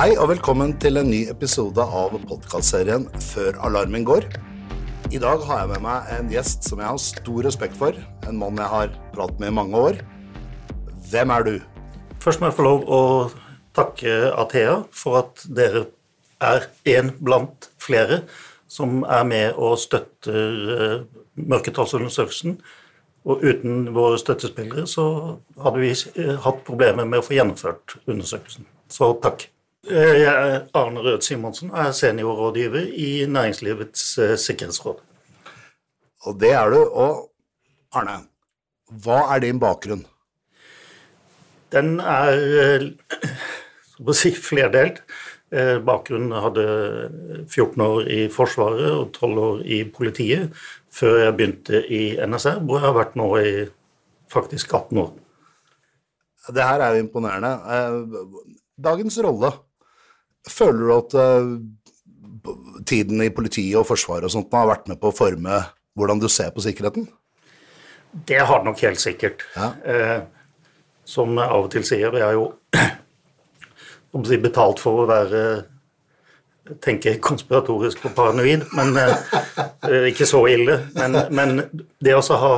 [0.00, 4.24] Hei og velkommen til en ny episode av podkastserien Før alarmen går.
[5.12, 7.98] I dag har jeg med meg en gjest som jeg har stor respekt for.
[8.24, 9.98] En mann jeg har pratet med i mange år.
[11.10, 11.52] Hvem er du?
[12.24, 13.02] Først må jeg få lov å
[13.76, 15.84] takke Athea for at dere
[16.48, 18.22] er en blant flere
[18.72, 20.98] som er med og støtter eh,
[21.44, 22.56] mørketallsundersøkelsen.
[23.28, 25.10] Og uten våre støttespillere så
[25.60, 28.64] hadde vi eh, hatt problemer med å få gjennomført undersøkelsen.
[28.88, 29.50] Så takk.
[29.88, 34.98] Eh, Jeg er Arne Rød Simonsen og er seniorrådgiver i Næringslivets eh, sikkerhetsråd.
[36.26, 36.80] Og det er du.
[36.84, 37.30] Og
[37.92, 38.18] Arne,
[39.04, 40.04] hva er din bakgrunn?
[41.72, 42.84] Den er eh,
[44.04, 45.02] å si flerdelt.
[45.86, 46.64] Bakgrunnen hadde
[47.50, 50.52] 14 år i Forsvaret og 12 år i politiet
[50.94, 53.64] før jeg begynte i NSR, hvor jeg har vært nå i
[54.30, 55.10] faktisk 18 år.
[56.54, 57.50] Det her er jo imponerende.
[58.78, 59.50] Dagens rolle.
[60.48, 65.10] Føler du at uh, tiden i politiet og Forsvaret og sånt har vært med på
[65.10, 65.62] å forme
[65.98, 67.08] hvordan du ser på sikkerheten?
[68.26, 69.44] Det har det nok helt sikkert.
[69.56, 69.72] Ja.
[69.84, 70.20] Uh,
[71.04, 72.48] som jeg av og til sier, vi er jo
[74.14, 75.44] om å si, betalt for å være
[76.84, 80.78] tenke konspiratorisk og paranoid, men uh, ikke så ille.
[80.94, 81.56] Men, men
[82.02, 82.54] det å ha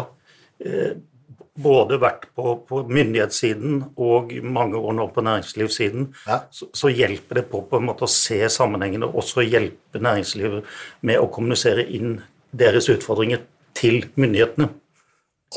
[1.52, 6.40] både vært på, på myndighetssiden og mange år nå på næringslivssiden, Ja.
[6.50, 10.64] så, så hjelper det på på en måte å se sammenhengene og også hjelpe næringslivet
[11.02, 12.20] med å kommunisere inn
[12.52, 13.44] deres utfordringer
[13.76, 14.70] til myndighetene.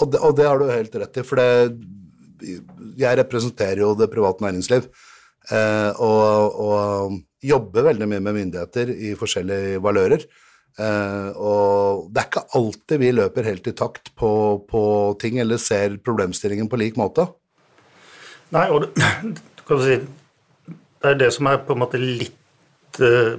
[0.02, 1.78] Og det, og det har du helt rett i, for det,
[3.00, 4.90] jeg representerer jo det private næringsliv.
[5.54, 10.26] Eh, og, og jobber veldig mye med myndigheter i forskjellige valører.
[10.76, 14.32] Eh, og det er ikke alltid vi løper helt i takt på,
[14.68, 14.82] på
[15.22, 17.30] ting eller ser problemstillingen på lik måte.
[18.56, 19.06] Nei, og det,
[19.86, 20.00] si,
[20.68, 23.38] det er det som er på en måte litt uh,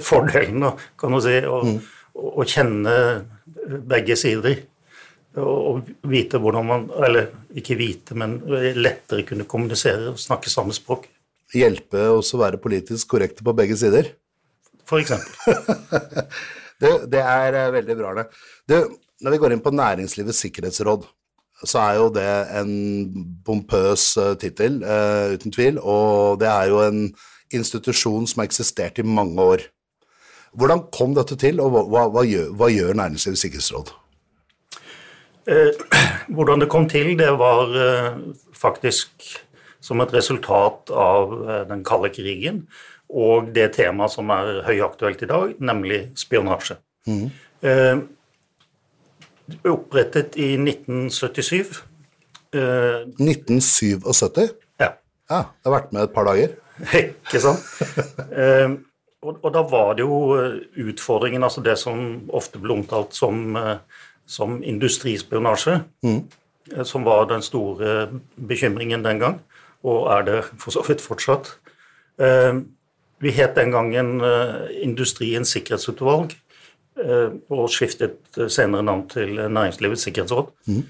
[0.00, 2.96] fordelen, da, kan du si, å, å, å kjenne
[3.90, 4.64] begge sider.
[5.38, 8.40] Og, og vite hvordan man Eller ikke vite, men
[8.74, 11.06] lettere kunne kommunisere og snakke samme språk,
[11.50, 14.12] Hjelpe å være politisk korrekte på begge sider.
[14.90, 15.14] f.eks.
[16.80, 18.22] Det, det er eh, veldig bra, det.
[18.64, 21.02] Du, når vi går inn på Næringslivets sikkerhetsråd,
[21.60, 22.70] så er jo det en
[23.44, 27.02] pompøs uh, tittel, uh, uten tvil, og det er jo en
[27.52, 29.66] institusjon som har eksistert i mange år.
[30.56, 33.92] Hvordan kom dette til, og hva, hva, gjør, hva gjør Næringslivets sikkerhetsråd?
[36.34, 38.18] Hvordan det kom til, det var eh,
[38.54, 39.30] faktisk
[39.80, 42.64] som et resultat av eh, den kalde krigen
[43.10, 46.76] og det temaet som er høyaktuelt i dag, nemlig spionasje.
[47.62, 47.96] Eh,
[49.66, 51.82] opprettet i 1977.
[52.54, 54.50] Eh, 1977?
[54.80, 54.92] ja,
[55.30, 56.54] Ja, det har vært med et par dager.
[57.02, 57.66] ikke sant?
[58.30, 58.70] Eh,
[59.22, 63.56] og, og da var det jo eh, utfordringen, altså det som ofte ble omtalt som,
[63.56, 63.76] eh,
[64.26, 69.40] som industrispionasje, eh, som var den store bekymringen den gang,
[69.82, 71.52] og er det for så vidt fortsatt.
[72.20, 72.62] Eh,
[73.20, 76.32] vi het den gangen eh, Industriens sikkerhetsutvalg,
[77.04, 80.50] eh, og skiftet eh, senere navn til Næringslivets sikkerhetsråd.
[80.66, 80.82] Mm.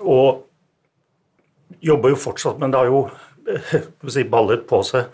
[0.00, 0.44] og
[1.82, 3.00] jobber jo fortsatt, men det har jo
[4.12, 5.08] si, ballet på seg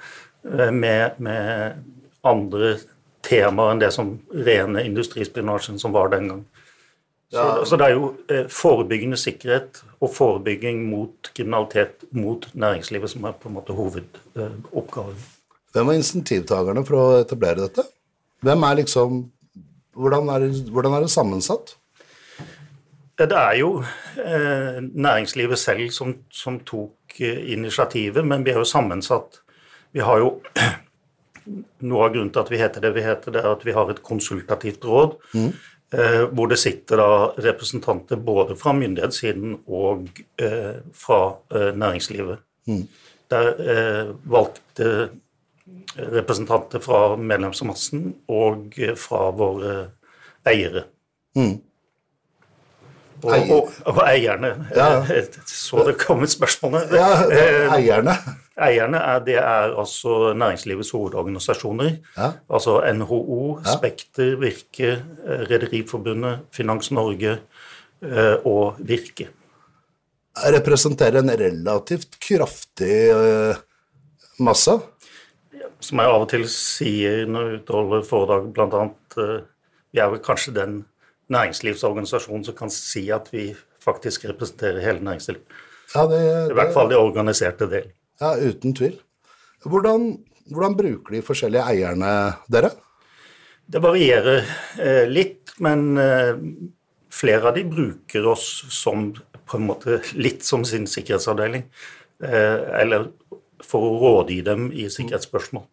[0.75, 1.79] med, med
[2.27, 2.75] andre
[3.25, 6.43] temaer enn det som rene industrispionasjen som var den gang.
[7.33, 7.65] Så, Ja.
[7.65, 8.11] så det er jo
[8.53, 15.25] forebyggende sikkerhet og forebygging mot kriminalitet mot næringslivet som er på en måte hovedoppgaven.
[15.75, 17.87] Hvem var insentivtakerne for å etablere dette?
[18.45, 19.25] Hvem er liksom
[19.95, 21.77] Hvordan er hvordan er det sammensatt?
[23.15, 23.69] Det er jo
[24.19, 29.39] eh, næringslivet selv som, som tok eh, initiativet, men vi er jo sammensatt.
[29.95, 30.33] Vi har jo
[31.85, 33.91] Noe av grunnen til at vi heter det vi heter, det er at vi har
[33.93, 35.19] et konsultativt råd.
[35.37, 37.09] Eh, hvor det sitter da
[37.45, 40.09] representanter både fra myndighetssiden og
[40.41, 41.21] eh, fra
[41.55, 42.41] eh, næringslivet.
[43.31, 44.89] Der eh, valgte
[45.97, 49.77] representanter fra medlemsmassen og fra våre
[50.49, 50.85] eiere.
[53.25, 54.51] Og, og, og eierne.
[54.77, 54.89] Ja.
[55.49, 56.97] Så det kom et spørsmål der.
[56.99, 58.17] Ja, Eh, eierne.
[58.61, 61.97] Eierne er, det er altså næringslivets hovedorganisasjoner.
[62.19, 62.31] Ja.
[62.53, 64.91] Altså NHO, Spekter, Virke,
[65.25, 67.39] eh, Rederiforbundet, Finans Norge
[68.03, 69.31] eh, og Virke.
[70.35, 72.95] Jeg Representerer en relativt kraftig
[74.43, 74.75] masse.
[75.85, 79.47] Som jeg av og til sier når jeg utholder foredrag, annet eh,
[79.93, 80.79] Vi er vel kanskje den
[81.33, 83.51] næringslivsorganisasjonen som kan si at vi
[83.85, 85.45] faktisk representerer hele næringslivet.
[85.95, 86.21] Ja, det,
[86.51, 87.91] I hvert fall de organiserte del.
[88.21, 88.97] Ja, uten tvil.
[89.65, 90.09] Hvordan,
[90.53, 92.15] hvordan bruker de forskjellige eierne
[92.53, 92.73] dere?
[93.65, 94.43] Det varierer
[94.81, 96.33] eh, litt, men eh,
[97.13, 99.11] flere av de bruker oss som
[99.45, 101.65] på en måte litt som sin sikkerhetsavdeling.
[102.25, 103.09] Eh, eller
[103.65, 105.65] for å rådgi dem i sikkerhetsspørsmål.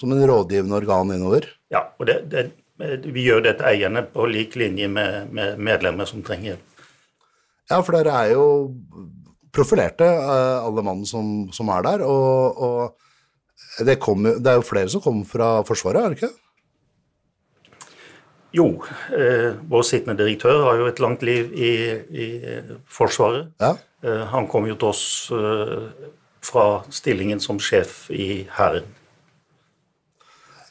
[0.00, 1.48] Som en rådgivende organ innover?
[1.72, 2.50] Ja, og det, det,
[3.08, 6.82] vi gjør det til eierne på lik linje med, med medlemmer som trenger hjelp.
[7.70, 8.44] Ja, for dere er jo
[9.56, 12.04] profilerte, alle mann som, som er der.
[12.06, 16.34] Og, og det, kom, det, er jo flere som kommer fra Forsvaret, er det ikke?
[18.56, 18.68] Jo,
[19.16, 21.72] eh, vår sittende direktør har jo et langt liv i,
[22.08, 22.28] i
[22.88, 23.50] Forsvaret.
[23.60, 23.74] Ja.
[24.04, 25.04] Eh, han kom jo til oss
[25.34, 25.88] eh,
[26.44, 28.86] fra stillingen som sjef i Hæren.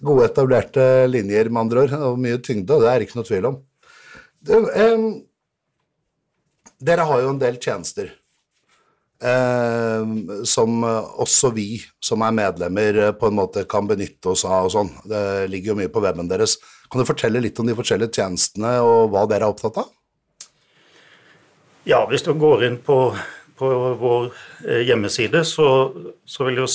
[0.06, 3.50] Gode, etablerte linjer, med andre ord, og mye tyngde, og det er ikke noe tvil
[3.50, 3.58] om.
[4.46, 5.08] Det, eh,
[6.92, 8.12] dere har jo en del tjenester.
[9.26, 10.06] Eh,
[10.46, 14.92] som også vi som er medlemmer på en måte kan benytte oss av og sånn.
[15.08, 16.58] Det ligger jo mye på weben deres.
[16.92, 19.90] Kan du fortelle litt om de forskjellige tjenestene og hva dere er opptatt av?
[21.86, 22.98] Ja, hvis du går inn på,
[23.60, 24.32] på vår
[24.66, 25.68] eh, hjemmeside, så,
[26.26, 26.70] så, vil jo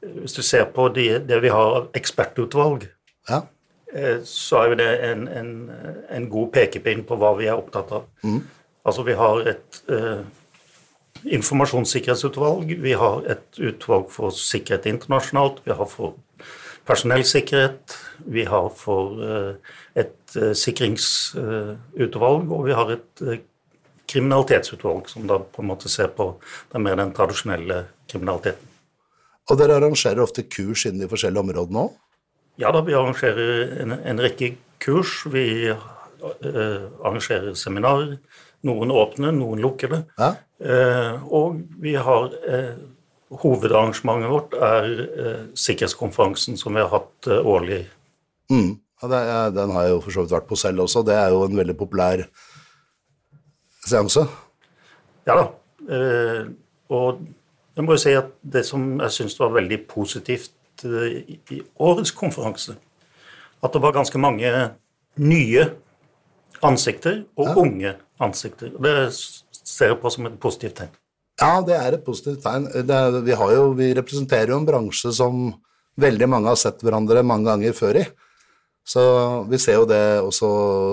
[0.00, 2.88] Hvis du ser på de, det vi har av ekspertutvalg,
[3.28, 3.42] ja.
[3.94, 5.52] Eh, så er jo det en, en,
[6.12, 8.04] en, god pekepinn på hva vi er opptatt av.
[8.20, 8.42] Mm.
[8.84, 10.20] Altså vi har et eh,
[11.38, 16.18] informasjonssikkerhetsutvalg, vi har et utvalg for sikkerhet internasjonalt, vi har for
[16.88, 17.96] personellsikkerhet,
[18.28, 23.24] vi har for eh, et eh, sikringsutvalg, og vi har et
[24.08, 26.30] kriminalitetsutvalg, som da på en måte ser på
[26.72, 28.77] den mer den tradisjonelle kriminaliteten.
[29.48, 31.94] Og dere arrangerer ofte kurs innen de forskjellige områdene òg?
[32.58, 35.22] Ja da, vi arrangerer en, en rekke kurs.
[35.30, 38.18] Vi uh, arrangerer seminarer.
[38.66, 40.02] Noen åpne, noen lukkede.
[40.18, 40.32] Ja.
[40.58, 42.78] Uh, og vi har uh,
[43.28, 44.86] Hovedarrangementet vårt er
[45.52, 47.82] sikkerhetskonferansen som vi har hatt årlig.
[48.48, 48.78] Mm.
[49.02, 51.02] Ja, er, den har jeg jo for så vidt vært på selv også.
[51.04, 52.22] Det er jo en veldig populær
[53.84, 54.24] seanse.
[55.28, 55.44] Ja da.
[56.88, 57.20] og
[57.78, 62.74] jeg må jo si at det som jeg syns var veldig positivt i årets konferanse,
[63.62, 64.50] at det var ganske mange
[65.18, 65.66] nye
[66.66, 67.54] ansikter og ja.
[67.62, 67.92] unge
[68.22, 68.72] ansikter.
[68.74, 68.94] Det
[69.62, 70.92] ser jeg på som et positivt tegn.
[71.38, 72.66] Ja, det er et positivt tegn.
[72.74, 75.52] Er, vi, jo, vi, representerer jo en bransje som
[75.98, 78.06] veldig mange har sett hverandre mange ganger før i.
[78.88, 79.02] Så
[79.50, 80.48] vi ser jo det også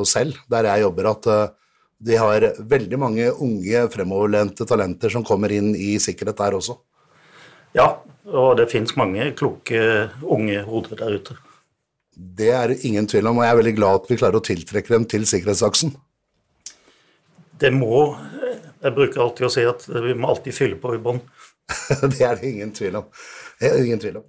[0.09, 1.53] selv, der jeg jobber, at uh,
[1.97, 6.75] de har veldig mange unge, fremoverlente talenter som kommer inn i sikkerhet der også.
[7.75, 7.87] Ja,
[8.31, 11.37] og det fins mange kloke unge hoder der ute.
[12.15, 14.93] Det er ingen tvil om, og jeg er veldig glad at vi klarer å tiltrekke
[14.93, 15.95] dem til sikkerhetsaksen.
[17.59, 18.17] Det må
[18.85, 21.17] Jeg bruker alltid å si at vi må alltid fylle på i bånn.
[22.13, 23.07] det er det ingen tvil om.
[23.57, 24.25] Det er ingen tvil om.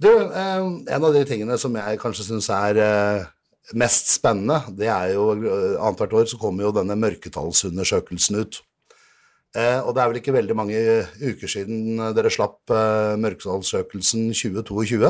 [0.00, 0.62] Du, eh,
[0.94, 3.26] en av de tingene som jeg kanskje syns er eh,
[3.76, 8.62] mest spennende, det er jo eh, annethvert år så kommer jo denne mørketallsundersøkelsen ut.
[9.58, 10.78] Og det er vel ikke veldig mange
[11.24, 12.68] uker siden dere slapp
[13.18, 15.08] mørketallsøkelsen 2022?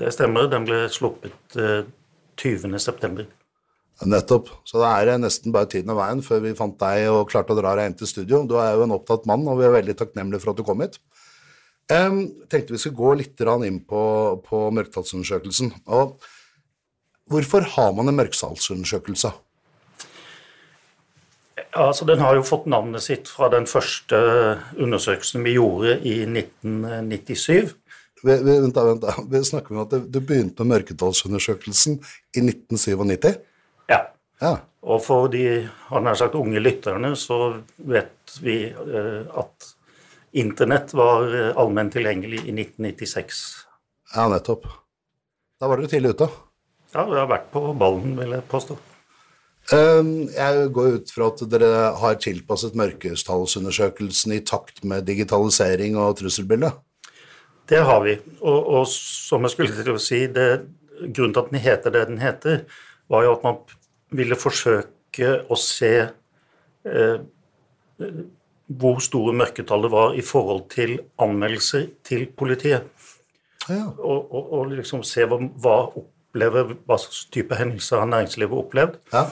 [0.00, 0.48] Det stemmer.
[0.50, 1.54] Den ble sluppet
[2.40, 3.28] 20.9.
[4.08, 4.50] Nettopp.
[4.66, 7.58] Så det er nesten bare tiden og veien før vi fant deg og klarte å
[7.58, 8.42] dra deg inn til studio.
[8.48, 10.82] Du er jo en opptatt mann, og vi er veldig takknemlige for at du kom
[10.82, 10.98] hit.
[11.92, 14.02] Um, tenkte vi skulle gå litt inn på,
[14.46, 15.72] på mørketallsundersøkelsen.
[15.86, 16.16] Og
[17.30, 19.32] hvorfor har man en mørketallsundersøkelse?
[21.72, 24.18] Altså, den har jo fått navnet sitt fra den første
[24.76, 27.72] undersøkelsen vi gjorde i 1997.
[28.22, 29.14] Vent, vent da.
[29.30, 31.96] Vi snakker om at du begynte med mørketallsundersøkelsen
[32.36, 33.32] i 1997?
[33.90, 34.02] Ja.
[34.42, 34.52] ja.
[34.82, 35.46] Og for de
[35.88, 37.38] har sagt unge lytterne så
[37.76, 39.72] vet vi eh, at
[40.32, 43.42] Internett var eh, allment tilgjengelig i 1996.
[44.14, 44.68] Ja, nettopp.
[45.60, 46.28] Da var dere tidlig ute.
[46.92, 48.76] Ja, du har vært på ballen, vil jeg påstå.
[49.72, 51.70] Ehm, jeg går ut fra at dere
[52.00, 56.76] har tilpasset mørketallsundersøkelsen i takt med digitalisering og trusselbildet?
[57.70, 58.16] Det har vi.
[58.42, 60.48] Og, og som jeg skulle til å si, det,
[61.06, 62.64] grunnen til at den heter det den heter,
[63.08, 63.62] var jo at man
[64.12, 67.16] ville forsøke å se eh,
[68.66, 72.88] hvor store mørketallet var i forhold til anmeldelser til politiet.
[73.68, 73.86] Ja.
[73.96, 75.76] Og, og, og, liksom se hva, hva,
[76.32, 79.26] opplever, hva slags type hendelser har næringslivet opplevd, ja.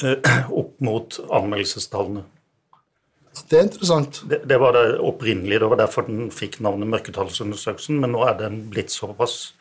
[0.00, 2.24] eh, opp mot anmeldelsestallene.
[3.50, 4.22] Det er interessant.
[4.30, 8.38] Det, det, var det opprinnelige, det var derfor den fikk navnet Mørketallsundersøkelsen, men nå er
[8.38, 9.54] den blitt såpass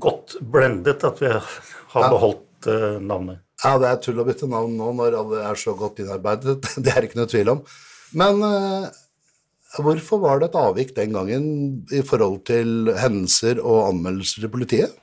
[0.00, 2.08] godt blendet at vi har ja.
[2.08, 3.44] beholdt uh, navnet?
[3.62, 6.58] Ja, det er tull å bytte navn nå når alle er så godt innarbeidet.
[6.84, 7.62] Det er ikke noe tvil om.
[8.16, 8.88] Men uh,
[9.76, 11.46] Hvorfor var det et avvik den gangen
[11.92, 14.94] i forhold til hendelser og anmeldelser til politiet?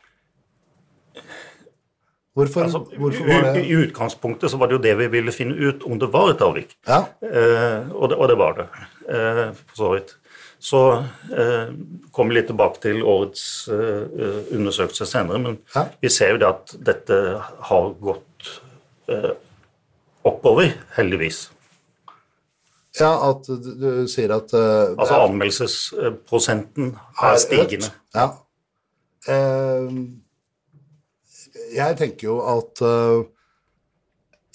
[2.34, 5.54] Hvorfor, Altså, hvorfor var det I utgangspunktet så var det jo det vi ville finne
[5.54, 6.76] ut, om det var et avvik.
[6.88, 8.66] Ja, Eh, og, det, og det var det,
[9.10, 10.16] eh, for så vidt.
[10.64, 10.82] Så
[11.30, 11.74] eh,
[12.12, 15.86] kommer vi litt tilbake til årets eh, undersøkelse senere, men Ja.
[16.02, 17.20] vi ser jo det at dette
[17.70, 18.50] har gått
[19.10, 19.32] eh,
[20.26, 21.50] oppover, heldigvis.
[23.00, 27.86] ja at du, du sier at eh, Altså anmeldelsesprosenten er stigende.
[27.88, 28.16] økt.
[28.16, 28.28] Ja.
[29.28, 30.23] Eh,
[31.76, 33.24] jeg tenker jo at uh,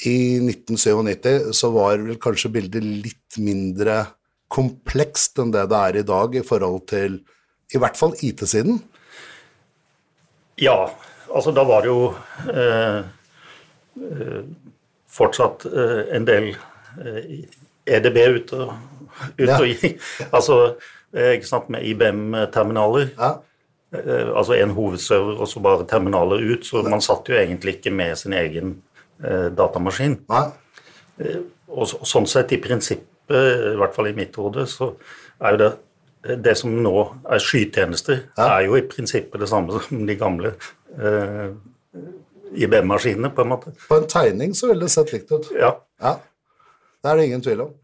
[0.06, 4.04] i 1997 så var vel kanskje bildet litt mindre
[4.48, 7.18] komplekst enn det det er i dag i forhold til
[7.75, 8.78] i hvert fall IT-siden.
[10.62, 10.88] Ja,
[11.28, 12.06] altså da var det jo
[12.48, 13.02] eh,
[14.00, 14.38] eh,
[15.18, 17.44] fortsatt eh, en del eh,
[17.98, 18.72] EDB ute, og-
[19.37, 19.58] ute Ja.
[19.58, 19.92] og i.
[20.32, 20.56] Altså,
[21.12, 23.10] eh, ikke sant, med IBM-terminaler.
[23.18, 23.34] Ja.
[23.95, 27.95] Eh, altså en hovedserver og så bare terminaler ut, så man satt jo egentlig ikke
[27.95, 28.76] med sin egen
[29.25, 30.21] eh, datamaskin.
[30.28, 30.47] Nei.
[31.68, 34.92] Og, så, sånn sett, i prinsippet, i hvert fall i mitt hode, så
[35.45, 35.73] er jo det
[36.37, 36.95] det som nå
[37.30, 40.50] er skytjenester, er jo i prinsippet det samme som de gamle
[40.99, 41.52] eh,
[42.59, 43.73] IBM-maskinene, på en måte.
[43.88, 45.50] På en tegning så ville det sett likt ut.
[45.54, 45.76] Ja.
[46.02, 46.16] Ja,
[47.02, 47.76] det er det ingen tvil om.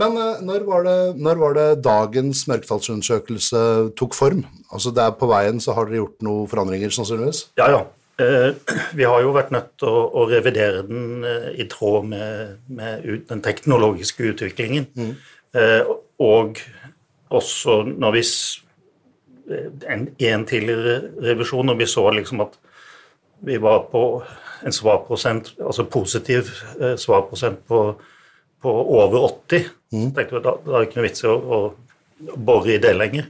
[0.00, 3.62] Men eh, når, var det, når var det dagens mørketallsundersøkelse
[3.98, 4.44] tok form?
[4.72, 7.44] Altså det er På veien så har dere gjort noen forandringer, sannsynligvis?
[7.60, 7.82] Ja, ja.
[8.22, 12.56] Eh, vi har jo vært nødt til å, å revidere den eh, i tråd med,
[12.72, 14.88] med den teknologiske utviklingen.
[14.96, 15.14] Mm.
[16.22, 16.56] og
[17.28, 18.20] også når vi
[19.84, 22.54] en, en tidligere revisjon, når vi så liksom at
[23.44, 24.22] vi var på
[24.64, 26.48] en svarprosent, altså positiv
[26.96, 27.82] svarprosent på,
[28.62, 31.34] på over 80, så tenkte vi da, da er det ikke noe vits i å,
[31.36, 33.26] å bore i det lenger.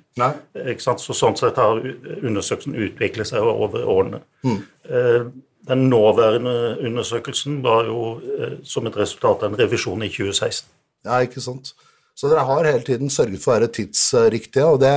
[0.79, 1.81] Så sånn sett har
[2.21, 4.21] undersøkelsen utviklet seg over årene.
[4.45, 5.25] Eh,
[5.63, 7.99] Den nåværende undersøkelsen var jo
[8.39, 10.67] eh, som et resultat av en revisjon i 2016.
[11.07, 11.71] Ja, ikke sant.
[12.19, 14.91] Så dere har hele tiden sørget for å være tidsriktige, og det,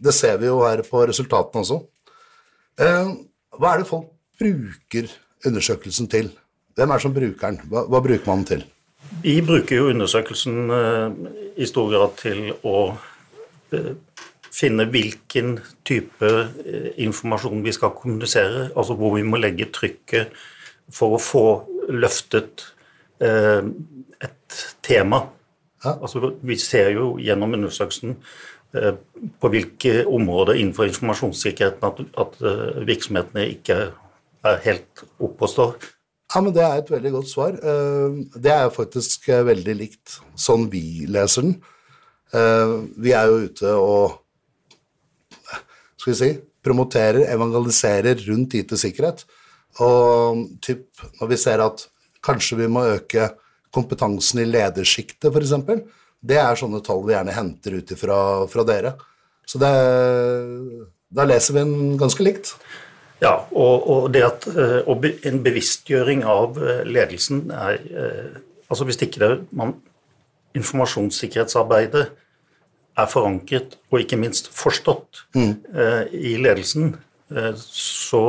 [0.00, 1.80] det ser vi jo her på resultatene også.
[2.80, 3.10] Eh,
[3.58, 4.08] hva er det folk
[4.40, 5.10] bruker
[5.46, 6.30] undersøkelsen til?
[6.78, 7.60] Hvem er det som bruker den?
[7.70, 8.64] Hva, hva bruker man den til?
[9.24, 11.16] Vi bruker jo undersøkelsen eh,
[11.56, 12.78] i stor grad til å
[13.74, 13.92] eh,
[14.54, 16.30] finne hvilken type
[16.64, 20.34] eh, informasjon vi skal kommunisere, altså hvor vi må legge trykket
[20.92, 21.44] for å få
[21.92, 22.66] løftet
[23.24, 23.62] eh,
[24.24, 25.24] et tema.
[25.84, 25.96] Ja.
[25.98, 28.18] Altså, vi ser jo gjennom undersøkelsen
[28.74, 33.76] på hvilke områder innenfor informasjonssikkerheten at, at virksomhetene ikke
[34.50, 35.76] er helt oppe og står.
[36.34, 37.54] Ja, men Det er et veldig godt svar.
[37.54, 41.54] Eh, Det er faktisk eh, veldig likt sånn vi leser den.
[42.34, 44.20] Eh, Vi er jo ute og
[45.96, 46.30] skal vi si,
[46.64, 49.24] promoterer, evangeliserer rundt IT-sikkerhet.
[49.80, 50.88] Og typ,
[51.20, 51.86] når vi ser at
[52.24, 53.30] kanskje vi må øke
[53.72, 55.80] kompetansen i ledersjiktet, f.eks.,
[56.24, 58.94] det er sånne tall vi gjerne henter ut fra dere.
[59.46, 59.72] Så det,
[61.12, 62.54] da leser vi den ganske likt.
[63.24, 68.86] Ja, og, og det at eh, og en bevisstgjøring av eh, ledelsen er eh, Altså
[68.88, 69.74] hvis ikke det man
[70.56, 72.06] Informasjonssikkerhetsarbeidet
[72.96, 75.52] er forankret og ikke minst forstått mm.
[76.14, 76.92] i ledelsen,
[77.34, 78.22] eh, så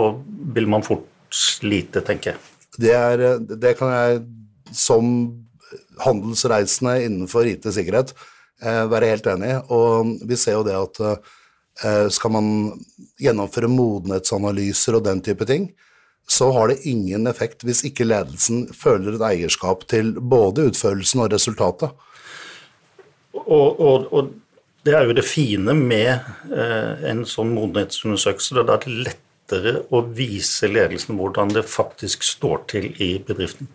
[0.57, 2.41] vil man fort slite, tenker jeg.
[2.81, 4.23] Det, er, det kan jeg
[4.73, 5.05] som
[6.03, 8.13] handelsreisende innenfor IT-sikkerhet
[8.63, 9.59] eh, være helt enig i.
[9.75, 11.33] Og vi ser jo det at eh,
[11.75, 12.45] skal man
[13.19, 15.65] gjennomføre modenhetsanalyser og den type ting,
[16.27, 21.33] så har det ingen effekt hvis ikke ledelsen føler et eierskap til både utførelsen og
[21.33, 21.93] resultatet.
[23.35, 24.31] Og, og, og
[24.85, 26.11] det er jo det fine med
[26.53, 28.55] eh, en sånn modenhetsundersøkelse.
[28.57, 33.69] Det er at er lettere å vise ledelsen hvordan det faktisk står til i bedriften.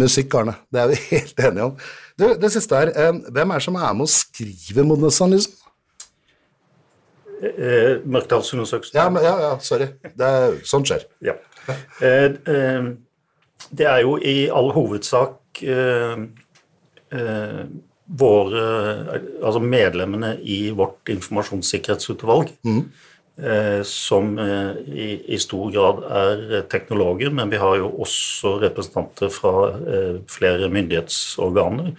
[0.00, 0.56] Musikk, Arne.
[0.72, 1.74] Det er vi helt enige om.
[2.16, 2.92] Du, det siste her.
[2.92, 5.58] Eh, hvem er det som er med å skrive modenhetsanalysen?
[7.42, 8.98] Eh, Mørkdalsundersøkelsen.
[9.00, 9.88] Ja, men, ja, ja, sorry.
[10.02, 11.06] Det er, sånt skjer.
[11.26, 11.34] Ja.
[11.98, 12.90] Eh, eh,
[13.74, 16.26] det er jo i all hovedsak eh,
[17.14, 17.62] eh,
[18.12, 18.66] våre
[19.42, 27.62] Altså medlemmene i vårt informasjonssikkerhetsutvalg eh, som i, i stor grad er teknologer, men vi
[27.62, 31.94] har jo også representanter fra eh, flere myndighetsorganer,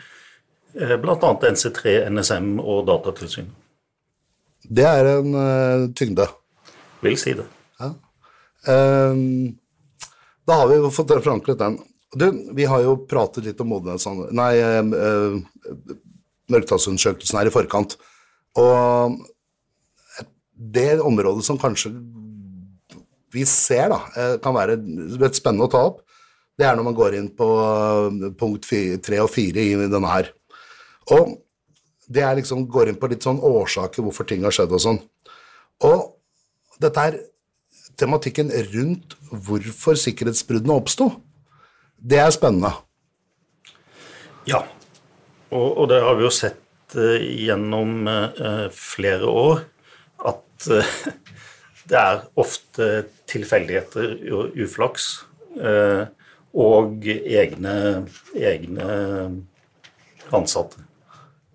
[0.79, 1.33] eh, bl.a.
[1.50, 3.62] NC3, NSM og Datatilsynet.
[4.63, 6.27] Det er en uh, tyngde.
[7.03, 7.48] Vil si det.
[8.67, 9.55] Ehm,
[10.48, 11.77] da har vi fått forankret den.
[12.15, 15.79] Du, vi har jo pratet litt om modenhetsanalyse Nei, eh,
[16.53, 17.96] mørketallsundersøkelsen her i forkant.
[18.62, 19.17] Og
[20.53, 21.96] det området som kanskje
[23.34, 24.77] vi ser da, eh, kan være
[25.17, 26.03] litt spennende å ta opp,
[26.53, 27.48] det er når man går inn på
[28.38, 30.29] punkt 3 og 4 i denne her.
[31.10, 31.34] Og
[32.13, 35.00] det er liksom går inn på litt sånn årsaker hvorfor ting har skjedd og sånn.
[35.84, 36.13] Og
[36.82, 37.20] dette er
[38.00, 41.10] tematikken rundt hvorfor sikkerhetsbruddene oppsto.
[41.98, 42.74] Det er spennende.
[44.50, 44.63] Ja,
[45.53, 49.62] og, og, det har vi jo sett uh, gjennom uh, flere år
[50.27, 50.96] at uh,
[51.89, 52.89] det er ofte
[53.32, 54.17] tilfeldigheter
[54.63, 55.08] uflaks
[56.53, 57.74] og egne,
[58.34, 58.86] egne
[60.34, 60.82] ansatte.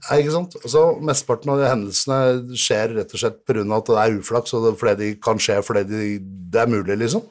[0.07, 0.55] Ja, ikke sant?
[0.71, 3.65] Så Mesteparten av de hendelsene skjer rett og slett pga.
[3.77, 6.19] at det er uflaks, og det, fordi de kan skje fordi de,
[6.53, 7.25] det er mulig, liksom?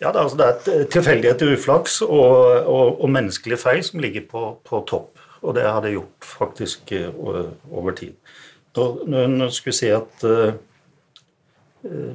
[0.00, 2.32] Ja, det er, altså, det er tilfeldighet til uflaks og,
[2.64, 5.20] og, og menneskelige feil som ligger på, på, topp.
[5.42, 7.12] Og det har det gjort faktisk eh,
[7.70, 8.16] over tid.
[8.76, 10.52] Nå, nå skulle si at uh,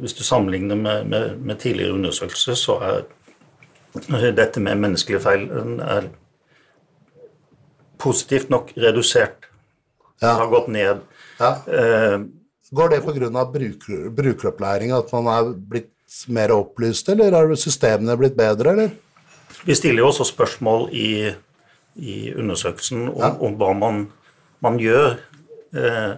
[0.01, 5.49] hvis du sammenligner med, med, med tidligere undersøkelser, så er dette med menneskelige feil
[5.83, 6.07] er
[8.01, 9.49] positivt nok redusert.
[10.21, 10.27] Ja.
[10.27, 11.05] Det har gått ned.
[11.39, 11.51] Ja.
[11.67, 12.25] Uh,
[12.75, 13.45] Går det pga.
[13.45, 15.91] Bruker, brukeropplæring, at man er blitt
[16.27, 18.93] mer opplyst, eller har systemene blitt bedre, eller?
[19.65, 21.31] Vi stiller jo også spørsmål i,
[21.95, 23.31] i undersøkelsen om, ja.
[23.39, 24.01] om hva man,
[24.65, 25.17] man gjør.
[25.75, 26.11] Eh,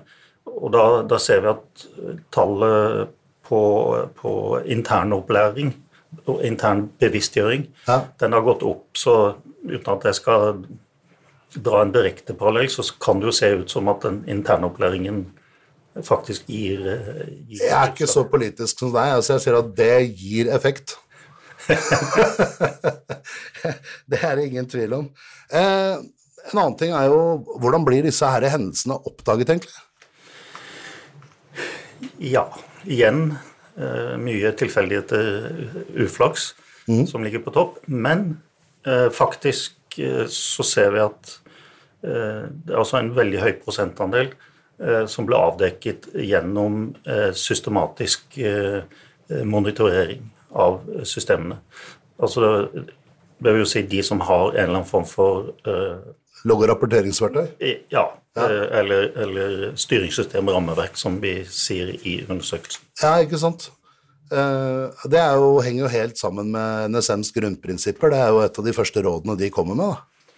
[0.48, 1.86] og da, da, ser vi at
[2.34, 3.14] tallet
[3.48, 3.62] på,
[4.18, 4.34] på
[4.66, 5.74] internopplæring
[6.26, 8.02] og intern bevisstgjøring, ja.
[8.20, 8.88] den har gått opp.
[8.98, 9.18] Så
[9.68, 10.64] uten at jeg skal
[11.64, 15.26] dra en direkte parallell, så kan det jo se ut som at den internopplæringen
[16.06, 16.84] faktisk gir,
[17.50, 19.16] gir Jeg er ikke så politisk som deg.
[19.18, 20.98] Altså jeg sier at det gir effekt.
[24.10, 25.10] det er det ingen tvil om.
[25.50, 25.96] Eh,
[26.48, 27.20] en annen ting er jo
[27.60, 29.78] hvordan blir disse her hendelsene oppdaget, egentlig?
[32.22, 32.46] Ja,
[32.86, 33.34] igjen
[33.76, 35.26] eh, mye tilfeldigheter,
[36.06, 36.52] uflaks,
[36.88, 37.06] mm.
[37.10, 37.82] som ligger på topp.
[37.88, 38.38] Men
[38.88, 41.47] eh, faktisk eh, så ser vi at eh,
[42.08, 44.30] det er også en veldig høy prosentandel
[44.78, 48.84] Eh, som ble avdekket gjennom eh, systematisk eh,
[49.42, 50.22] monitorering
[50.54, 51.58] av systemene.
[52.22, 52.68] Altså
[53.42, 55.50] det vil jo si de som har en eller annen form for
[56.48, 57.50] Logg- og rapporteringsverktøy?
[57.92, 58.06] Ja.
[58.38, 58.46] ja.
[58.80, 62.86] Eller, eller styringssystem rammeverk, som vi sier i undersøkelsen.
[63.02, 63.68] Ja, ikke sant.
[64.30, 68.14] Det jo, henger jo helt sammen med NSMs grunnprinsipper.
[68.14, 69.98] Det er jo et av de første rådene de kommer med.
[69.98, 70.34] da.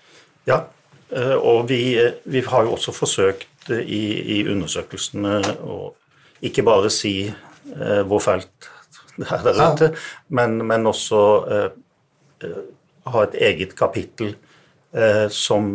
[0.49, 0.59] Ja,
[1.09, 1.97] og vi,
[2.29, 4.03] vi har jo også forsøkt i,
[4.37, 5.79] i undersøkelsene å
[6.45, 8.69] ikke bare si eh, hvor fælt
[9.19, 9.89] det er der ute,
[10.31, 11.71] men, men, også eh,
[12.47, 12.61] eh,
[13.09, 14.35] ha et eget kapittel
[14.93, 15.73] eh, som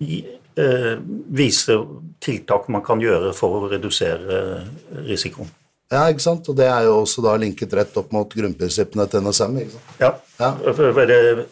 [0.00, 0.96] eh,
[1.36, 1.84] viser
[2.24, 4.64] tiltak man kan gjøre for å redusere
[5.04, 5.50] risikoen.
[5.92, 6.48] Ja, ikke sant?
[6.48, 9.58] Og det er jo også da linket rett opp mot grunnprinsippene til NSM.
[9.60, 9.90] ikke sant?
[10.00, 10.14] Ja.
[10.40, 10.54] ja.
[10.64, 11.48] Det,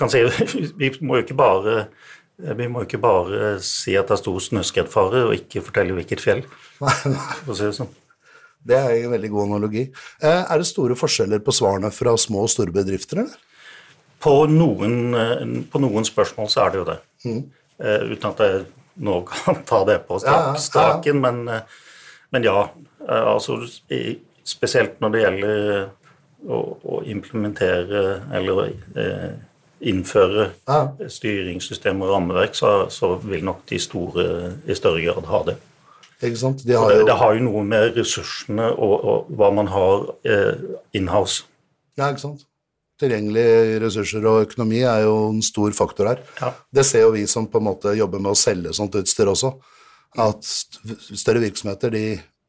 [0.00, 0.24] kan si,
[0.80, 1.84] vi må jo ikke bare
[2.46, 6.22] Eh, vi må ikke bare si at det er stor snøskredfare, og ikke fortelle hvilket
[6.22, 6.42] fjell.
[6.80, 7.94] for å si Det sånn.
[8.60, 9.86] Det er en veldig god analogi.
[10.20, 13.38] Eh, er det store forskjeller på svarene fra små og store bedrifter, eller?
[14.20, 16.98] På noen, eh, på noen spørsmål så er det jo det.
[17.24, 17.40] Mm.
[17.80, 18.66] Uten at jeg
[19.00, 21.46] nå kan ta det på strak, straken, men,
[22.30, 22.68] men, ja.
[23.08, 23.56] Altså,
[24.44, 25.62] spesielt når det gjelder
[26.44, 28.02] å, å implementere
[28.36, 28.76] eller
[29.80, 31.08] innføre ja.
[31.08, 34.26] styringssystem og rammeverk, så, så, vil nok de store
[34.68, 35.56] i større grad ha det.
[36.20, 36.62] Ikke sant?
[36.66, 37.08] De har det, jo...
[37.08, 40.62] det, har jo noe med ressursene og, og hva man har eh,
[40.96, 41.46] in-house.
[41.96, 42.44] Ja, ikke sant.
[43.00, 46.24] Tilgjengelige ressurser og økonomi er jo en stor faktor her.
[46.42, 46.52] Ja.
[46.76, 49.54] Det ser jo vi som på en måte jobber med å selge sånt utstyr også.
[50.20, 52.04] At større virksomheter de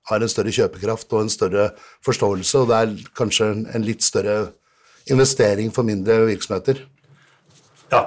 [0.10, 1.70] har en større kjøpekraft og en større
[2.04, 4.52] forståelse, og det er kanskje en litt større
[5.12, 6.82] investering for mindre virksomheter.
[7.92, 8.04] Ja.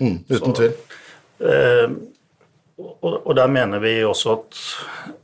[0.00, 0.76] Mm, uten tvil.
[1.40, 1.88] Eh,
[2.76, 4.62] og, og, der mener vi også at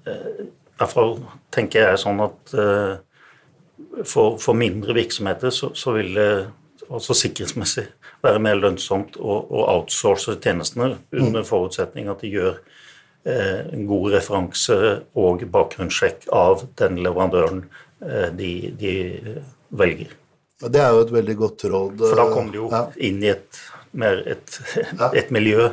[0.08, 0.44] eh,
[0.82, 1.18] Derfor
[1.54, 2.94] tenker jeg sånn at eh,
[4.08, 6.30] for, for, mindre virksomheter så, så, vil det
[6.88, 7.84] også sikkerhetsmessig
[8.24, 11.46] være mer lønnsomt å, å outsource tjenestene under mm.
[11.46, 12.56] forutsetning at de gjør
[13.28, 14.78] eh, en god referanse
[15.18, 17.62] og bakgrunnssjekk av den leverandøren
[18.02, 18.96] eh, de, de
[19.70, 20.16] velger.
[20.62, 22.02] Det er jo et veldig godt råd.
[22.04, 22.84] For da kommer de jo ja.
[23.02, 24.58] inn i et mer et,
[25.12, 25.70] et miljø.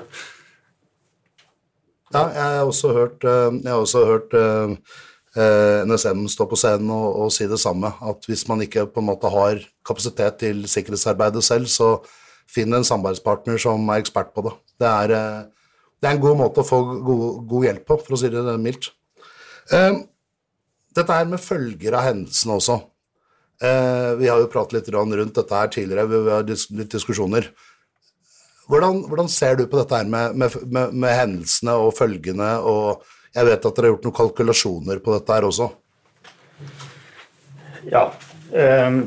[2.13, 4.73] Ja, jeg har også hørt, eh, jeg har også hørt uh,
[5.37, 7.91] eh, NSM stå på scenen og, og, si det samme.
[8.01, 11.99] At hvis man ikke på en måte har kapasitet til sikkerhetsarbeidet selv, så
[12.49, 14.55] finn en samarbeidspartner som er ekspert på det.
[14.81, 18.17] Det er, eh, det er en god måte å få god, god hjelp på, for
[18.17, 18.91] å si det mildt.
[19.71, 20.01] Eh,
[20.97, 22.79] dette her med følger av hendelsene også.
[23.61, 27.51] Eh, vi har jo pratet litt rundt dette her tidligere, vi har litt diskusjoner.
[28.69, 33.01] Hvordan, hvordan ser du på dette her med, med, med, med, hendelsene og følgene, og
[33.33, 35.69] jeg vet at dere har gjort noen kalkulasjoner på dette her også?
[37.89, 38.03] Ja.
[38.53, 38.99] Eh,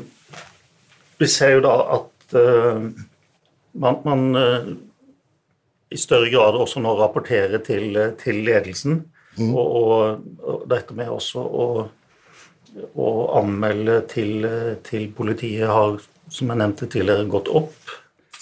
[1.21, 2.83] vi ser jo da at eh,
[3.79, 4.69] man, man eh,
[5.93, 8.99] i større grad også nå rapporterer til, til ledelsen.
[9.37, 9.49] Mm.
[9.55, 11.67] Og, og, og, dette med også å,
[12.99, 14.47] å anmelde til,
[14.85, 17.93] til, politiet har, som jeg nevnte tidligere, gått opp.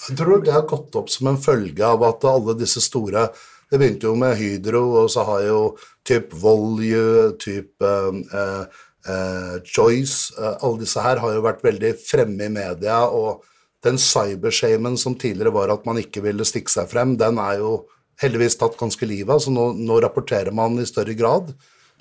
[0.08, 3.28] Jeg tror det har gått opp som en følge av at alle disse store
[3.70, 5.60] Det begynte jo med Hydro, og så har jo
[6.04, 7.92] type Volue, type
[8.34, 13.04] eh, eh, Choice eh, Alle disse her har jo vært veldig fremme i media.
[13.06, 13.46] og
[13.82, 17.72] den cybershamen som tidligere var at man ikke ville stikke seg frem, den er jo
[18.22, 21.50] heldigvis tatt ganske livet av, så nå, nå, rapporterer man i større grad.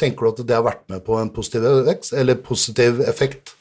[0.01, 3.55] Tenker du at det har vært med på en positiv, vekst, eller positiv effekt?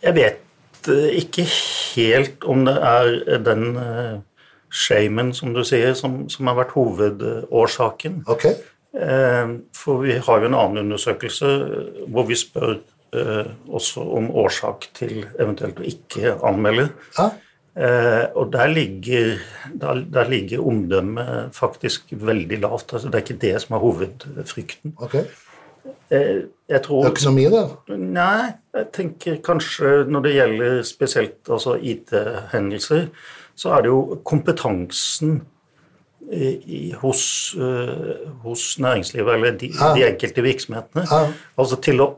[0.00, 0.47] Jeg vet eh,
[0.86, 1.42] ikke
[1.96, 4.20] helt om det er den uh,
[4.70, 8.22] shamen, som du sier, som, som har vært hovedårsaken.
[8.28, 8.54] Okay.
[9.76, 11.48] For vi har jo en annen undersøkelse
[12.08, 12.78] hvor vi spør
[13.14, 16.88] eh, også om årsak til eventuelt å ikke anmelde.
[17.18, 17.28] Ja.
[17.78, 19.36] Eh, og der ligger,
[19.74, 22.92] der, der ligger omdømmet faktisk veldig lavt.
[22.92, 24.96] Altså, det er ikke det som er hovedfrykten.
[24.96, 25.28] Okay.
[26.10, 27.98] Eh, jeg tror, det er ikke så mye, det?
[27.98, 28.46] Nei,
[28.76, 33.06] jeg tenker kanskje når det gjelder spesielt altså IT-hendelser,
[33.58, 35.40] så er det jo kompetansen
[36.28, 37.22] i, i, hos,
[37.56, 39.94] uh, hos, næringslivet, eller de, ja.
[39.96, 41.06] de enkelte virksomhetene.
[41.08, 41.20] Ja.
[41.58, 42.08] Altså til å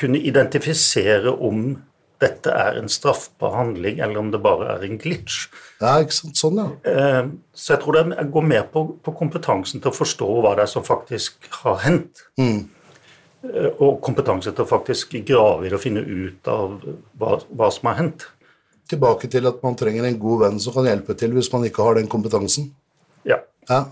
[0.00, 1.74] kunne identifisere om
[2.20, 5.46] dette er en straffbar handling, eller om det bare er en glitch.
[5.80, 6.66] Ja, ikke sant, sånn ja.
[6.90, 10.66] Eh, så jeg tror det går mer på, på, kompetansen til å forstå hva det
[10.66, 12.26] er som faktisk har hendt.
[12.40, 12.68] Mm.
[13.48, 16.76] Eh, og kompetanse til å faktisk grave i det og finne ut av
[17.16, 18.28] hva, hva, som har hendt.
[18.90, 21.86] Tilbake til at man trenger en god venn som kan hjelpe til hvis man ikke
[21.86, 22.68] har den kompetansen.
[23.24, 23.40] Ja.
[23.70, 23.84] ja.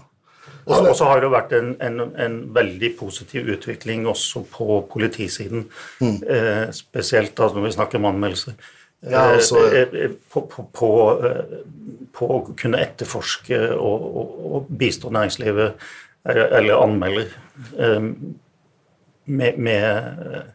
[0.68, 5.64] Og så har det vært en, en, en, veldig positiv utvikling også på politisiden.
[6.00, 6.18] Mm.
[6.28, 8.58] Eh, spesielt da når vi snakker om anmeldelser.
[9.08, 10.90] Ja, altså, eh, eh på, på, på,
[11.24, 11.56] eh,
[12.12, 15.88] på, å kunne etterforske og, og, og bistå næringslivet,
[16.28, 17.32] eller anmelder,
[17.78, 18.12] eh,
[19.24, 20.54] med, med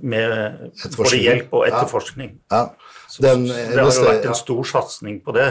[0.00, 0.58] med
[0.96, 2.34] både hjelp og etterforskning.
[2.52, 2.56] Ja.
[2.56, 2.87] Ja.
[3.16, 5.46] Den, det har jo vært en stor satsing på det.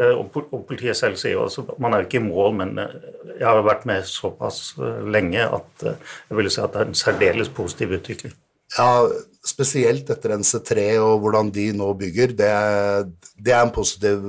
[0.00, 0.34] Eh, og,
[0.66, 2.96] politiet selv sier også man er jo ikke i mål, men eh,
[3.36, 6.98] jeg har vært med såpass eh, lenge at jeg vil si at det er en
[6.98, 8.34] særdeles positiv utvikling.
[8.74, 9.06] Ja,
[9.46, 12.34] spesielt etter NC3 og hvordan de nå bygger.
[12.34, 12.50] Det,
[13.38, 14.26] det er en positiv,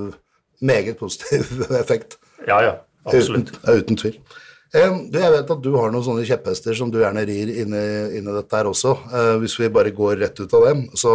[0.61, 1.49] meget positiv
[1.81, 2.19] effekt.
[2.45, 2.77] Ja, ja,
[3.09, 3.55] absolutt.
[3.57, 4.21] Uten, uten tvil.
[4.77, 8.21] Du, jeg vet at du har noen sånne kjepphester som du gjerne rir inn i
[8.21, 8.91] dette her også.
[9.41, 10.83] Hvis vi bare går rett ut av dem.
[10.91, 11.13] Så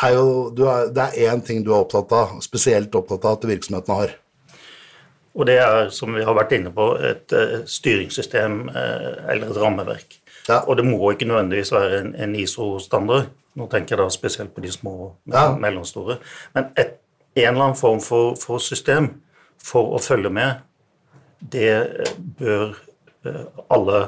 [0.00, 0.26] er jo
[0.68, 4.16] er, Det er én ting du er opptatt av, spesielt opptatt av at virksomhetene har.
[5.32, 9.60] Og det er, som vi har vært inne på, et uh, styringssystem uh, eller et
[9.60, 10.18] rammeverk.
[10.48, 10.62] Ja.
[10.66, 13.30] Og det må ikke nødvendigvis være en, en ISO-standard.
[13.56, 15.46] Nå tenker jeg da spesielt på de små og ja.
[15.60, 16.18] mellomstore.
[16.56, 16.98] Men et,
[17.36, 19.08] en eller annen form for, for system
[19.62, 20.60] for å følge med
[21.52, 21.72] det
[22.38, 22.80] bør eh,
[23.72, 24.06] alle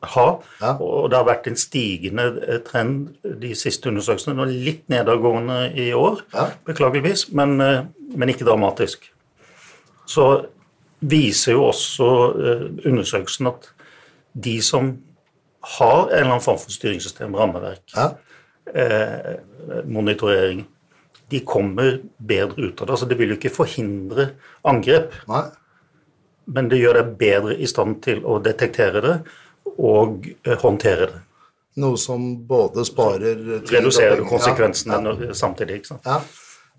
[0.00, 0.26] ha.
[0.60, 0.74] Ja.
[0.76, 3.10] Og det har vært en stigende eh, trend
[3.42, 4.36] de siste undersøkelsene.
[4.38, 6.48] Nå litt nedadgående i år, ja.
[6.68, 9.08] beklageligvis, men, eh, men, ikke dramatisk.
[10.10, 10.30] Så
[11.00, 12.06] viser jo også
[12.84, 13.70] undersøkelsen at
[14.36, 14.90] de som
[15.78, 18.10] har en eller annen form for styringssystem, rammeverk, ja.
[18.68, 20.66] eh, monitorering,
[21.30, 22.92] de kommer bedre ut av det.
[22.96, 24.32] Altså, det vil jo ikke forhindre
[24.66, 25.14] angrep.
[25.30, 25.46] Nei
[26.54, 29.16] men det gjør deg bedre i stand til å detektere det
[29.76, 31.24] og eh, håndtere det.
[31.80, 33.38] Noe som både sparer
[33.70, 35.34] Reduserer konsekvensene ja, ja.
[35.38, 35.80] samtidig.
[35.80, 36.08] ikke sant?
[36.08, 36.18] Ja.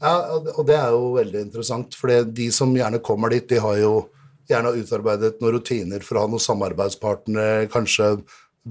[0.04, 0.16] ja,
[0.52, 1.96] og det er jo veldig interessant.
[1.98, 3.94] For de som gjerne kommer dit, de har jo
[4.52, 8.18] gjerne utarbeidet noen rutiner for å ha noen samarbeidspartnere, kanskje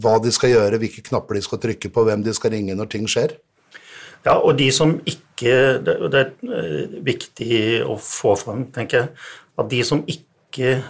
[0.00, 2.92] hva de skal gjøre, hvilke knapper de skal trykke på, hvem de skal ringe når
[2.92, 3.34] ting skjer.
[4.26, 9.08] Ja, og de som ikke Det er eh, viktig å få frem, tenker jeg,
[9.56, 10.82] at de som ikke ikke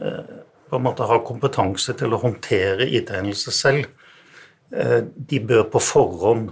[0.00, 0.36] eh,
[0.68, 3.88] på en måte har kompetanse til å håndtere IT-hendelser selv.
[4.70, 6.50] Eh, de bør på forhånd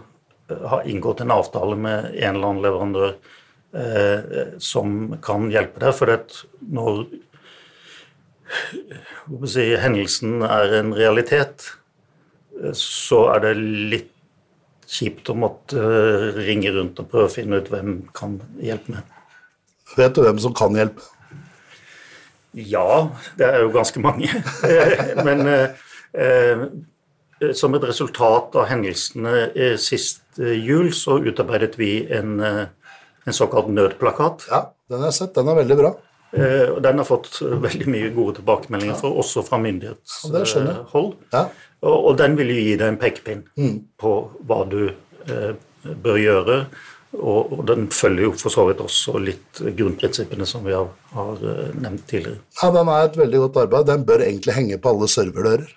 [0.50, 3.16] eh, ha inngått en avtale med en eller annen leverandør
[4.62, 5.96] som kan hjelpe deg.
[5.98, 6.07] For
[6.77, 7.00] når
[9.50, 11.64] si, hendelsen er en realitet,
[12.79, 14.12] så er det litt
[14.87, 15.83] kjipt å måtte
[16.37, 19.11] ringe rundt og prøve å finne ut hvem kan hjelpe med.
[19.98, 21.03] Vet du hvem som kan hjelpe?
[22.55, 24.31] Ja, det er jo ganske mange.
[24.64, 26.62] Eh, men eh,
[27.55, 34.47] som et resultat av hendelsene eh, sist jul, så utarbeidet vi en, en såkalt nødplakat.
[34.51, 35.35] Ja, den har jeg sett.
[35.37, 35.93] Den er veldig bra.
[36.35, 41.12] Og den har fått veldig mye gode tilbakemeldinger for, også fra myndighetshold.
[41.31, 41.45] Ja.
[41.85, 43.77] Og, og, den vil jo gi deg en pekepinn mm.
[44.01, 44.14] på
[44.49, 45.53] hva du eh,
[45.85, 46.59] bør gjøre
[47.14, 51.40] og, og, den følger jo for så vidt også litt grunnprinsippene som vi har, har,
[51.50, 52.42] eh, nevnt tidligere.
[52.61, 53.87] Ja, Den er et veldig godt arbeid.
[53.90, 55.70] Den bør egentlig henge på alle serverdører.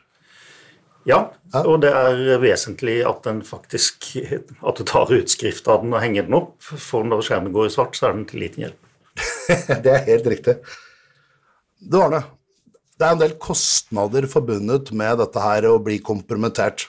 [1.07, 1.19] Ja,
[1.53, 4.09] ja, og det er vesentlig at den faktisk
[4.67, 6.57] at du tar utskrift av den og henger den opp.
[6.63, 8.81] For når skjermen går i svart, så er den til liten hjelp.
[9.85, 10.57] det er helt riktig.
[11.77, 12.23] Du Arne,
[12.97, 16.87] det er en del kostnader forbundet med dette her å bli kompromittert.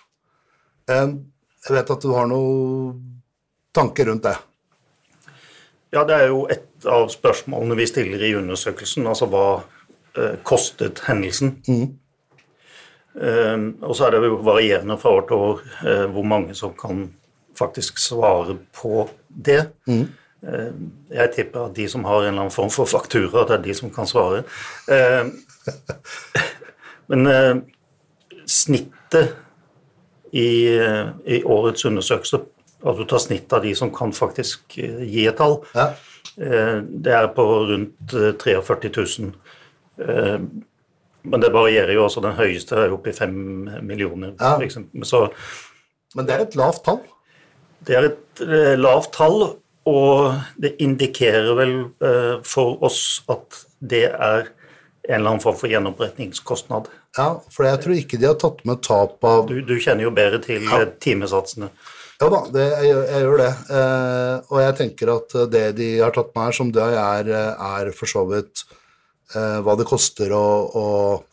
[0.88, 3.17] Jeg vet at du har noen
[3.74, 4.36] tanker rundt det?
[5.94, 9.06] Ja, det er jo et av spørsmålene vi stiller i undersøkelsen.
[9.08, 9.46] Altså hva
[10.18, 11.54] eh, kostet hendelsen?
[11.68, 11.86] Mm.
[13.18, 16.76] Eh, og så er det jo varierende fra år til år eh, hvor mange som
[16.76, 17.06] kan
[17.58, 19.62] faktisk svare på det.
[19.88, 20.06] Mm.
[20.42, 20.72] Eh,
[21.10, 23.74] jeg tipper at de som har en eller annen form for faktura, det er de
[23.74, 24.44] som kan svare.
[24.88, 25.24] Eh,
[27.10, 27.56] men eh,
[28.46, 29.34] snittet
[30.32, 30.76] i,
[31.24, 32.42] i årets undersøkelse
[32.86, 35.58] at du tar snitt av de som kan faktisk eh, gi et tall.
[35.74, 35.90] Ja.
[36.38, 39.32] Eh, det er på rundt 43 eh, 000.
[41.28, 42.22] Men det varierer jo også.
[42.24, 43.32] Den høyeste er oppe i 5
[43.82, 44.36] millioner.
[44.38, 44.54] Ja.
[45.02, 45.26] Så,
[46.14, 47.00] Men det er et lavt tall?
[47.84, 48.44] Det er et
[48.78, 49.42] lavt tall,
[49.88, 51.74] og det indikerer vel
[52.46, 54.48] for oss at det er
[55.08, 56.88] en eller annen form for gjenopprettingskostnad.
[57.18, 60.14] Ja, for jeg tror ikke de har tatt med tap av Du, du kjenner jo
[60.14, 60.84] bedre til ja.
[61.00, 61.70] timesatsene.
[62.18, 63.52] Ja da, det, jeg, jeg, gjør det.
[63.78, 67.90] Eh, og jeg tenker at det de har tatt med her som det er, er
[67.94, 68.64] for så vidt
[69.36, 70.86] eh, hva det koster å, å,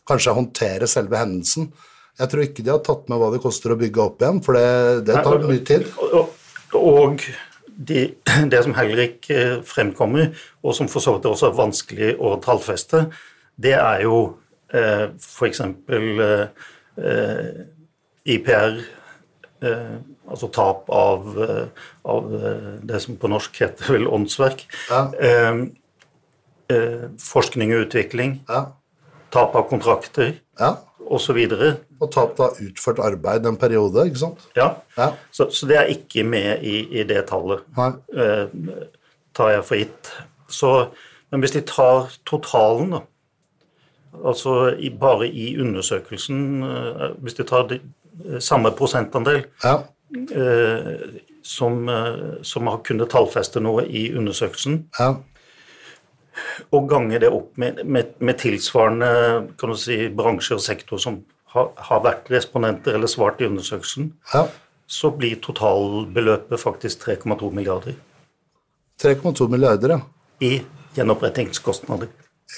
[0.06, 1.72] kanskje håndtere selve hendelsen.
[2.16, 4.56] Jeg tror ikke de har tatt med hva det koster å bygge opp igjen, for
[4.56, 4.70] det,
[5.10, 5.90] det tar mye tid.
[6.06, 6.30] Og,
[6.78, 7.26] og
[7.66, 8.06] de,
[8.52, 10.30] det som heller ikke fremkommer,
[10.62, 13.08] og som for så vidt også er vanskelig å tallfeste,
[13.58, 14.20] det er jo
[14.70, 15.64] eh, f.eks.
[15.66, 17.64] Eh, eh
[18.26, 18.80] IPR
[19.62, 19.98] eh,
[20.30, 21.66] altså tap av, eh,
[22.04, 24.66] av, eh, det som på norsk heter vel åndsverk.
[24.90, 25.02] Ja.
[25.20, 25.62] Eh,
[26.74, 28.40] eh, forskning og utvikling.
[28.48, 28.66] Ja.
[29.30, 30.76] Tap av kontrakter ja.
[31.00, 31.38] osv.
[31.52, 31.64] Og,
[32.00, 34.46] og tap av utført arbeid en periode, ikke sant?
[34.58, 34.74] Ja.
[34.96, 35.12] ja.
[35.30, 37.66] Så, så, det er ikke med i, i det tallet,
[38.16, 38.46] eh,
[39.36, 40.14] tar jeg for gitt.
[40.48, 40.72] Så,
[41.30, 43.06] men hvis de tar totalen, da
[44.16, 46.62] Altså i, bare i undersøkelsen
[47.20, 47.76] Hvis de tar de,
[48.40, 49.74] samme prosentandel, ja.
[49.74, 49.84] Eh,
[51.42, 54.84] som, eh, som, har kunnet tallfeste noe i undersøkelsen.
[54.98, 55.14] Ja.
[56.74, 61.22] Og gange det opp med, med, med tilsvarende si, bransjer og sektor som
[61.54, 64.44] har, har, vært respondenter eller svart i undersøkelsen, ja.
[64.86, 67.96] så blir totalbeløpet faktisk 3,2 milliarder.
[69.02, 70.00] 3,2 milliarder, ja.
[70.44, 70.60] I
[70.96, 72.12] gjenopprettingskostnader.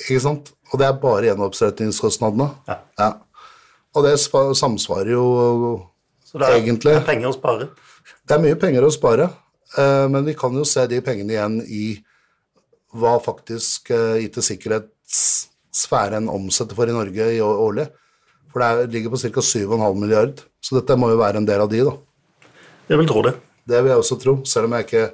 [0.09, 0.51] Ikke sant.
[0.73, 2.51] Og det er bare gjenopprettingskostnadene?
[2.69, 2.81] Ja.
[2.99, 3.13] ja.
[3.97, 5.25] Og det samsvarer jo
[6.29, 6.93] så det er, egentlig.
[6.93, 7.69] Det er penger å spare.
[8.29, 9.29] Det er mye penger å spare,
[9.81, 11.85] eh, men vi kan jo se de pengene igjen i
[12.99, 17.87] hva faktisk eh, IT-sikkerhetssfæren omsetter for i Norge i årlig.
[18.53, 19.41] For det ligger på ca.
[19.45, 21.95] 7,5 milliard, så dette må jo være en del av de, da.
[22.89, 23.35] Jeg vil tro det.
[23.69, 25.05] Det vil jeg også tro, selv om jeg ikke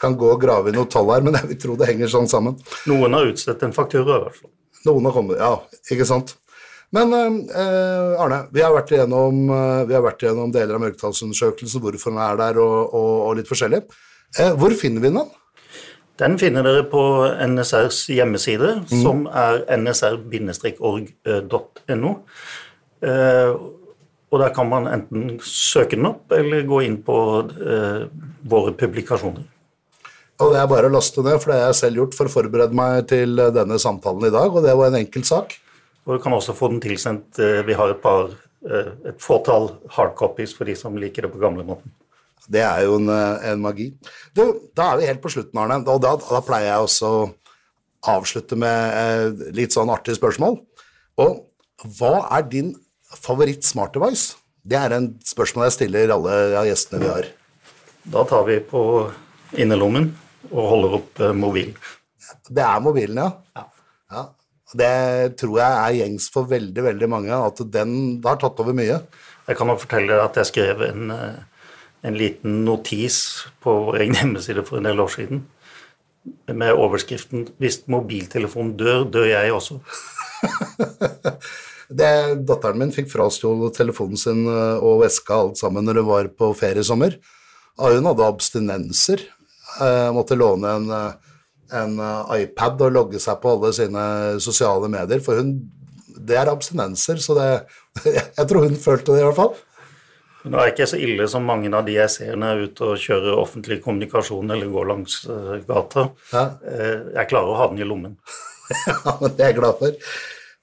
[0.00, 2.30] kan gå og grave i noe tall her, men jeg vil tro det henger sånn
[2.30, 2.54] sammen.
[2.90, 4.52] Noen har utstedt en faktura, i hvert fall.
[4.84, 5.54] Noen har kommet, ja,
[5.94, 6.34] ikke sant.
[6.92, 11.82] Men eh, Arne, vi har, vært igjennom, eh, vi har vært igjennom deler av mørketallsundersøkelsen,
[11.82, 13.80] hvorfor den er der og, og, og litt forskjellig.
[14.38, 15.30] Eh, hvor finner vi den?
[16.20, 17.02] Den finner dere på
[17.42, 19.00] NSRs hjemmeside, mm.
[19.02, 20.30] som er nsr-org.no.
[23.04, 23.50] Eh,
[24.34, 28.06] og der kan man enten søke den opp eller gå inn på eh,
[28.50, 29.44] våre publikasjoner.
[30.42, 32.32] Og det er bare å laste ned, for det har jeg selv gjort for å
[32.32, 35.54] forberede meg til denne samtalen i dag, og det var en enkel sak.
[36.04, 37.38] Og du kan også få den tilsendt.
[37.40, 41.40] Eh, vi har et par eh, et fåtall hardcopies for de som liker det på
[41.40, 41.92] gamlemåten.
[42.44, 43.88] Det er jo en, eh, en, magi.
[44.36, 44.44] Du,
[44.76, 45.80] da er vi helt på slutten, Arne.
[45.88, 47.24] Og da, da pleier jeg også å
[48.12, 50.58] avslutte med litt sånn artig spørsmål.
[51.24, 51.38] Og
[51.96, 52.74] hva er din
[53.16, 54.36] favoritt smart device?
[54.60, 57.30] Det er en spørsmål jeg stiller alle av gjestene vi har.
[58.12, 58.82] Da tar vi på
[59.56, 60.10] innerlommen
[60.50, 61.72] og holder opp mobilen.
[62.44, 63.30] Det er mobilen, ja.
[63.56, 63.64] ja.
[64.12, 64.24] ja.
[64.74, 68.98] Det tror jeg er gjengs for veldig veldig mange, at den har tatt over mye.
[69.46, 71.66] Jeg kan nok fortelle at jeg skrev en, eh,
[72.08, 73.18] en liten notis
[73.62, 75.44] på vår egen hjemmeside for en del år siden.
[76.48, 79.80] med overskriften 'Hvis mobiltelefonen dør, dør jeg også'.
[81.98, 86.28] det, datteren min fikk frastjålet telefonen sin eh, og veska alt sammen når hun var
[86.28, 87.18] på ferie i sommer.
[87.76, 89.20] Hun hadde abstinenser.
[89.80, 90.90] Jeg måtte låne en,
[91.82, 91.98] en
[92.38, 94.04] iPad og logge seg på alle sine
[94.42, 95.56] sosiale medier, for hun
[96.24, 97.48] Det er abstinenser, så det
[98.38, 99.54] Jeg tror hun følte det, i hvert fall.
[100.44, 102.68] Nå er det ikke så ille som mange av de jeg ser når jeg er
[102.68, 106.10] ute og kjører offentlig kommunikasjon eller går langs uh, gata.
[106.34, 106.44] Ja.
[106.60, 108.18] Uh, jeg klarer å ha den i lommen.
[108.90, 109.96] ja, men Det er jeg glad for.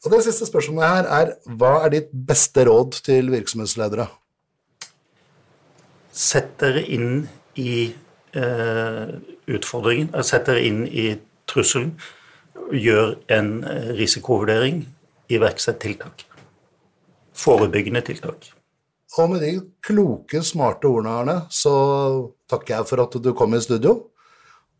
[0.01, 4.05] Og Det siste spørsmålet her er hva er ditt beste råd til virksomhetsledere?
[6.13, 7.23] Sett dere inn
[7.57, 7.73] i
[8.37, 9.17] uh,
[9.57, 11.07] utfordringen, setter dere inn i
[11.49, 11.93] trusselen.
[12.71, 13.53] Gjør en
[13.97, 14.85] risikovurdering,
[15.31, 16.25] iverksett tiltak.
[17.37, 18.51] Forebyggende tiltak.
[19.19, 21.73] Og med de kloke, smarte ordene, Arne, så
[22.51, 23.97] takker jeg for at du kom i studio,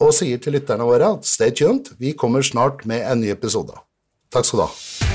[0.01, 3.75] og sier til lytterne våre at stay tuned, vi kommer snart med en ny episode.
[4.31, 5.11] Takk skal du ha.